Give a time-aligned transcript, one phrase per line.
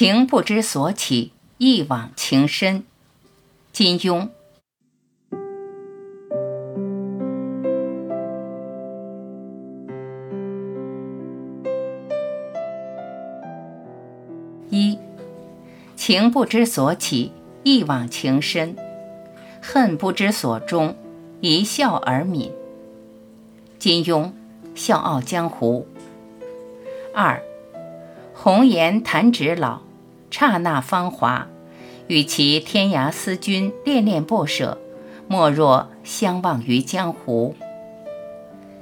[0.00, 2.84] 情不知所起，一往情深。
[3.72, 4.28] 金庸。
[14.70, 14.96] 一，
[15.96, 17.32] 情不知所起，
[17.64, 18.76] 一往情深；
[19.60, 20.94] 恨不知所终，
[21.40, 22.52] 一笑而泯。
[23.80, 24.26] 金庸，
[24.76, 25.88] 《笑傲江湖》。
[27.12, 27.42] 二。
[28.40, 29.80] 红颜弹指老，
[30.30, 31.46] 刹那芳华。
[32.06, 34.78] 与其天涯思君，恋恋不舍，
[35.26, 37.54] 莫若相忘于江湖。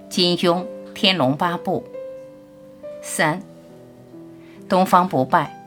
[0.08, 0.60] 金庸
[0.94, 1.84] 《天龙八部》
[3.02, 3.42] 三。
[4.68, 5.60] 东方不败，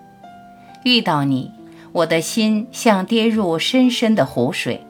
[0.84, 1.52] 遇到你，
[1.92, 4.86] 我的心像跌入深深的湖水。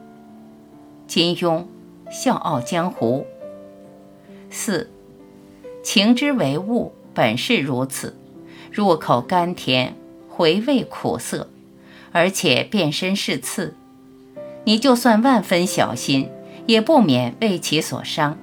[1.08, 1.58] 金庸
[2.10, 3.26] 《笑傲江湖》
[4.52, 4.88] 四。
[5.82, 8.16] 情之为物，本是如此。
[8.70, 9.96] 入口甘甜，
[10.40, 11.50] 回味苦涩，
[12.12, 13.74] 而且变身是刺。
[14.64, 16.30] 你就算万分小心，
[16.64, 18.38] 也不免为其所伤。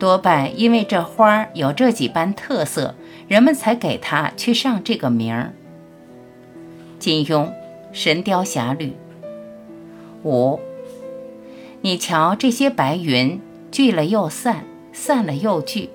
[0.00, 2.96] 多半因为这花有这几般特色，
[3.28, 5.52] 人们才给它去上这个名儿。
[6.98, 7.44] 金庸
[7.92, 8.86] 《神雕侠侣》
[10.24, 10.58] 五，
[11.82, 15.88] 你瞧这些白云，聚了又散，散了又聚，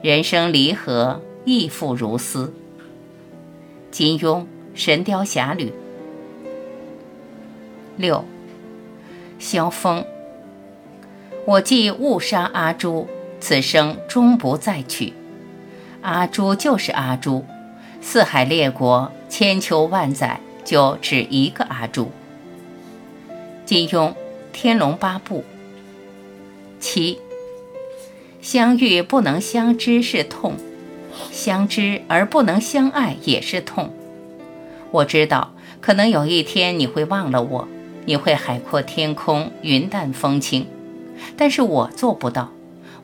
[0.00, 2.54] 人生离合，亦复如斯。
[3.90, 4.42] 金庸
[4.74, 5.66] 《神雕侠侣》
[7.96, 8.24] 六，
[9.38, 10.04] 萧峰。
[11.44, 13.08] 我既误杀阿朱，
[13.40, 15.12] 此生终不再娶。
[16.02, 17.44] 阿朱就是阿朱，
[18.00, 22.12] 四海列国，千秋万载，就只一个阿朱。
[23.66, 24.08] 金庸
[24.52, 25.38] 《天龙八部》
[26.78, 27.18] 七，
[28.40, 30.54] 相遇不能相知是痛。
[31.30, 33.92] 相知而不能相爱也是痛。
[34.90, 37.68] 我知道，可能有一天你会忘了我，
[38.06, 40.66] 你会海阔天空，云淡风轻，
[41.36, 42.50] 但是我做不到，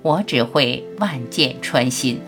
[0.03, 2.21] 我只会万箭穿心。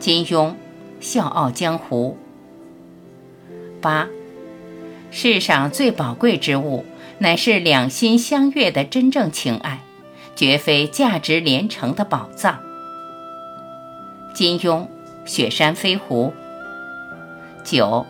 [0.00, 0.50] 金庸
[1.00, 2.16] 《笑傲江湖》
[3.82, 4.08] 八，
[5.10, 6.84] 世上最宝贵之物，
[7.18, 9.80] 乃是两心相悦的真正情爱，
[10.34, 12.67] 绝非价值连城的宝藏。
[14.38, 14.82] 金庸
[15.26, 16.32] 《雪山飞狐》
[17.68, 18.06] 九，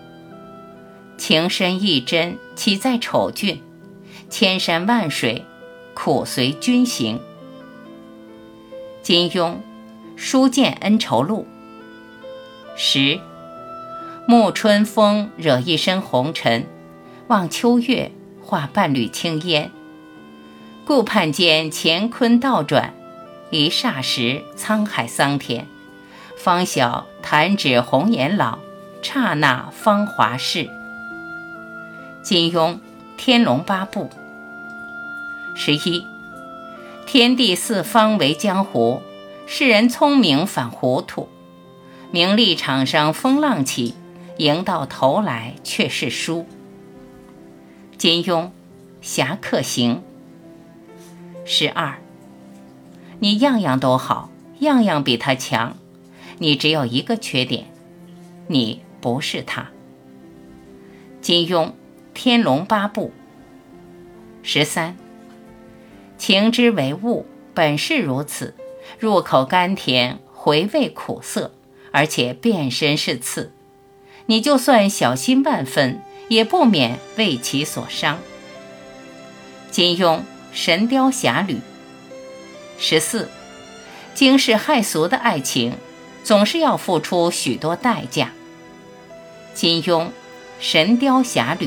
[1.16, 3.62] 情深意真，岂在丑俊？
[4.28, 5.46] 千山万水，
[5.94, 7.18] 苦随君行。
[9.02, 9.52] 金庸
[10.16, 11.46] 《书剑恩仇录》
[12.76, 13.18] 十，
[14.28, 16.64] 沐春风，惹一身红尘；
[17.28, 18.12] 望秋月，
[18.42, 19.70] 化半缕青烟。
[20.84, 22.92] 顾盼间，乾坤倒转，
[23.50, 25.66] 一霎时，沧海桑田。
[26.38, 28.60] 方晓弹指红颜老，
[29.02, 30.70] 刹那芳华逝。
[32.22, 32.74] 金庸
[33.16, 34.08] 《天龙八部》
[35.58, 36.04] 十一，
[37.06, 39.02] 天地四方为江湖，
[39.48, 41.28] 世人聪明反糊涂，
[42.12, 43.96] 名利场上风浪起，
[44.36, 46.46] 赢到头来却是输。
[47.96, 48.44] 金庸
[49.02, 50.02] 《侠客行》
[51.44, 51.98] 十二，
[53.18, 55.76] 你样样都好，样样比他强。
[56.38, 57.66] 你只有一个缺点，
[58.46, 59.68] 你不是他。
[61.20, 61.66] 金庸
[62.14, 63.12] 《天龙八部》
[64.46, 64.96] 十三，
[66.16, 68.54] 情之为物，本是如此。
[68.98, 71.52] 入口甘甜，回味苦涩，
[71.92, 73.52] 而且变身是刺。
[74.26, 78.18] 你就算小心万分，也不免为其所伤。
[79.70, 80.18] 金庸
[80.52, 81.54] 《神雕侠侣》
[82.78, 83.28] 十四，
[84.14, 85.74] 惊世骇俗的爱情。
[86.22, 88.32] 总是要付出许多代价。
[89.54, 90.04] 金庸
[90.60, 91.66] 《神雕侠侣》，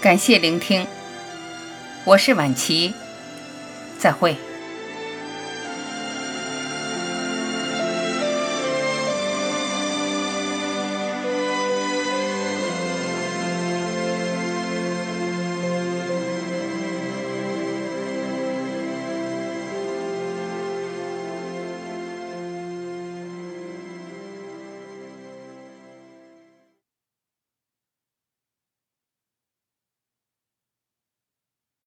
[0.00, 0.86] 感谢聆听，
[2.04, 2.92] 我是晚琪。
[4.02, 4.51] 再会。